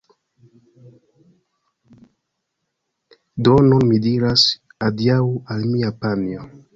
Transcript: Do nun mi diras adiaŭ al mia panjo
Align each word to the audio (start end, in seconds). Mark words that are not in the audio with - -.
Do 3.47 3.53
nun 3.67 3.85
mi 3.91 3.99
diras 4.07 4.47
adiaŭ 4.87 5.19
al 5.57 5.67
mia 5.75 5.93
panjo 6.07 6.47